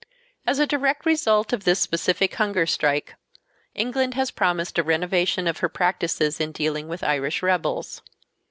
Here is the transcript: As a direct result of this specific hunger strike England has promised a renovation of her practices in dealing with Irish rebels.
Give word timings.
As 0.47 0.57
a 0.57 0.65
direct 0.65 1.05
result 1.05 1.53
of 1.53 1.63
this 1.63 1.79
specific 1.79 2.33
hunger 2.33 2.65
strike 2.65 3.17
England 3.75 4.15
has 4.15 4.31
promised 4.31 4.79
a 4.79 4.83
renovation 4.83 5.45
of 5.45 5.59
her 5.59 5.69
practices 5.69 6.39
in 6.39 6.51
dealing 6.51 6.87
with 6.87 7.03
Irish 7.03 7.43
rebels. 7.43 8.01